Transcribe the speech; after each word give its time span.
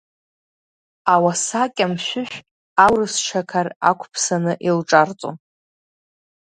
Ауаса 1.13 1.61
кьамшәышә 1.75 2.37
аурыс 2.83 3.13
шьақар 3.25 3.67
ақәԥсаны 3.89 4.53
илҿарҵон. 4.67 5.35